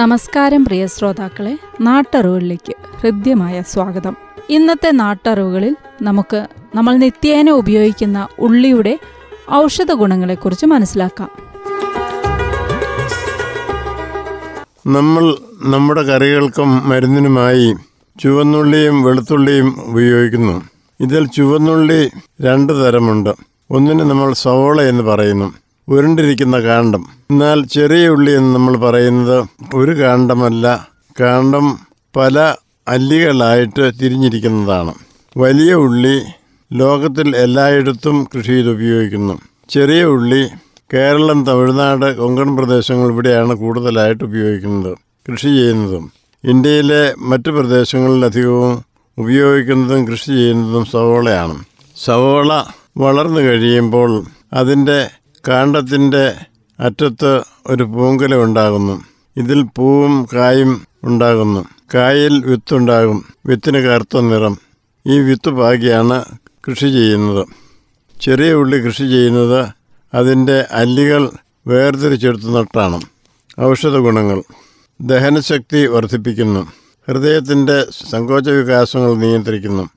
[0.00, 4.16] നമസ്കാരം പ്രിയ ശ്രോതാക്കളെ നാട്ടറിവുകളിലേക്ക് ഹൃദ്യമായ സ്വാഗതം.
[4.50, 8.98] ഇന്നത്തെ നാട്ടറിവുകളിൽ നമുക്ക് നമ്മൾ നിത്യേന ഉപയോഗിക്കുന്ന ഉള്ളിയുടെ
[9.52, 11.30] ഔഷധ ഗുണങ്ങളെക്കുറിച്ച് മനസ്സിലാക്കാം.
[14.86, 17.74] നമ്മൾ നമ്മുടെ കറികൾക്കും മരുന്നിനുമായി
[18.20, 20.62] ചുവന്നുള്ളിയും വെളുത്തുള്ളിയും ഉപയോഗിക്കുന്നു.
[21.00, 22.10] ഇതിൽ ചുവന്നുള്ളി
[22.40, 23.30] രണ്ട് തരമുണ്ട്.
[23.70, 25.52] ഒന്നിന് നമ്മൾ സവോള എന്ന് പറയുന്നു.
[25.90, 27.04] ഉരുണ്ടിരിക്കുന്ന കാണ്ഡം.
[27.30, 29.44] എന്നാൽ ചെറിയ ഉള്ളി എന്ന് നമ്മൾ പറയുന്നത്
[29.74, 30.88] ഒരു കാണ്ഡമല്ല.
[31.20, 31.78] കാണ്ഡം
[32.16, 32.54] പല
[32.88, 34.94] അല്ലികളായിട്ട് തിരിഞ്ഞിരിക്കുന്നതാണ്.
[35.36, 36.20] വലിയ ഉള്ളി
[36.72, 39.40] ലോകത്തിൽ എല്ലായിടത്തും കൃഷി ചെയ്ത് ഉപയോഗിക്കുന്നു.
[39.68, 40.48] ചെറിയ ഉള്ളി
[40.94, 44.98] കേരളം തമിഴ്നാട് കൊങ്കൺ പ്രദേശങ്ങൾ ഇവിടെയാണ് കൂടുതലായിട്ട് ഉപയോഗിക്കുന്നത്
[45.30, 46.12] കൃഷി ചെയ്യുന്നതും.
[46.44, 48.84] ഇന്ത്യയിലെ മറ്റു പ്രദേശങ്ങളിലധികവും
[49.18, 51.64] ഉപയോഗിക്കുന്നതും കൃഷി ചെയ്യുന്നതും സവോളയാണ്.
[52.04, 52.62] സവോള
[52.96, 55.10] വളർന്നു കഴിയുമ്പോൾ അതിന്റെ
[55.48, 56.34] കാണ്ടത്തിന്റെ
[56.80, 59.04] അറ്റത്ത് ഒരു പൂങ്കല ഉണ്ടാകുന്നു.
[59.36, 61.64] ഇതിൽ പൂവും കായും ഉണ്ടാകുന്നു.
[61.94, 63.24] കായിൽ വിത്തുണ്ടാകും.
[63.46, 64.58] വിത്തിന് കറുത്ത നിറം.
[65.06, 66.24] ഈ വിത്ത് പാകിയാണ്
[66.68, 67.46] കൃഷി ചെയ്യുന്നത്.
[68.20, 69.68] ചെറിയ ഉള്ളി കൃഷി ചെയ്യുന്നത്
[70.14, 71.30] അതിന്റെ അല്ലികൾ
[71.66, 73.00] വേർതിരിച്ചെടുത്ത് നട്ടാണ്.
[73.60, 74.42] ഔഷധ ഗുണങ്ങൾ.
[75.00, 76.60] ദഹനശക്തി വർദ്ധിപ്പിക്കുന്നു.
[77.08, 79.88] ഹൃദയത്തിന്റെ സങ്കോച വികാസങ്ങൾ നിയന്ത്രിക്കുന്നു.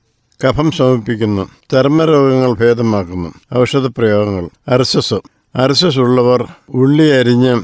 [0.46, 1.48] കഫം ശമിപ്പിക്കുന്നു.
[1.72, 3.58] ചർമ്മരോഗങ്ങൾ ഭേദമാക്കുന്നു.
[3.58, 7.62] ഔഷധ പ്രയോഗങ്ങൾ അർശസ് അർശസ് ഉള്ളവർ ഉള്ളി അരിഞ്ഞ്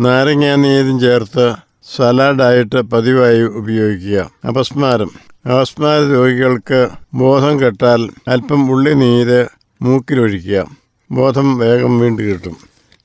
[0.00, 1.54] നാരങ്ങാനീരും ചേർത്ത്
[1.96, 4.30] സലാഡായിട്ട് പതിവായി ഉപയോഗിക്കുക.
[4.48, 5.10] അപസ്മാരം.
[5.46, 9.46] അപസ്മാര രോഗികൾക്ക് ബോധം കെട്ടാൽ അല്പം ഉള്ളി നീര്
[9.82, 10.66] മൂക്കിലൊഴിക്കുക.
[11.10, 12.56] ബോധം വേഗം വീണ്ടു കിട്ടും.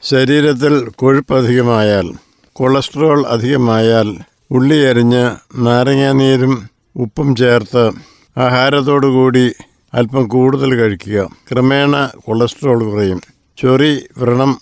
[0.04, 2.14] ശരീരത്തിൽ കൊഴുപ്പ് അധികമായാൽ
[2.54, 4.18] കൊളസ്ട്രോൾ അധികമായാൽ
[4.52, 7.92] ഉള്ളി അരിഞ്ഞ് നാരങ്ങാനീരും ഉപ്പും ചേർത്ത്
[8.38, 9.52] ആഹാരത്തോടുകൂടി
[9.94, 11.30] അല്പം കൂടുതൽ കഴിക്കുക.
[11.52, 13.37] ക്രമേണ കൊളസ്ട്രോൾ കുറയും.
[13.60, 14.62] ചൊറി വ്രണം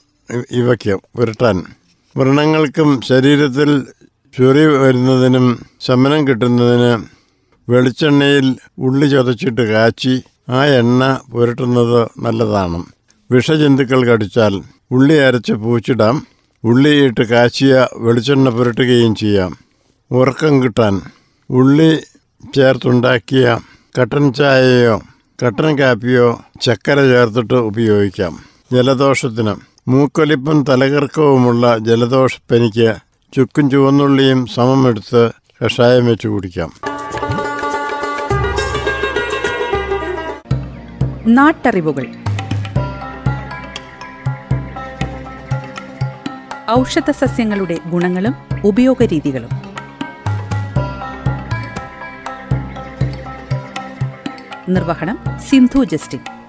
[0.51, 1.63] ഇവയ്ക്ക് പുരട്ടാൻ
[2.17, 3.83] വ്രണങ്ങൾക്കും ശരീരത്തിൽ
[4.37, 7.03] ചൊറി വരുന്നതിനും ശമനം കിട്ടുന്നതിന്
[7.69, 12.83] വെളിച്ചെണ്ണയിൽ ഉള്ളി ചതച്ചിട്ട് കാച്ചി ആ എണ്ണ പുരട്ടുന്നത് നല്ലതാണ്.
[13.31, 14.61] വിഷജന്തുക്കൾ കടിച്ചാൽ
[14.91, 16.27] ഉള്ളി അരച്ച് പൂച്ചിടാം.
[16.63, 19.57] ഉള്ളിയിട്ട് കാച്ചിയ വെളിച്ചെണ്ണ പുരട്ടുകയും ചെയ്യാം.
[20.11, 21.01] ഉറക്കം കിട്ടാൻ
[21.49, 21.99] ഉള്ളി
[22.55, 23.59] ചേർത്തുണ്ടാക്കിയ
[24.01, 25.01] കട്ടൻ ചായയോ
[25.45, 28.44] കട്ടൻ കാപ്പിയോ ചക്കര ചേർത്തിട്ട് ഉപയോഗിക്കാം.
[28.73, 29.55] ജലദോഷത്തിന്.
[29.87, 32.95] മൂക്കൊലിപ്പും തലകർക്കവുമുള്ള ജലദോഷപ്പനിക്ക്
[33.33, 35.31] ചുക്കും ചുവന്നുള്ളിയും സമമെടുത്ത്
[35.65, 36.73] കഷായം വെച്ച് കുടിക്കാം.
[41.27, 42.07] നാട്ടറിവുകൾ.
[46.69, 49.49] ഔഷധ സസ്യങ്ങളുടെ ഗുണങ്ങളും ഉപയോഗരീതികളും.
[54.69, 56.19] നിർവഹണം സിന്ധു ജസ്റ്റിൻ.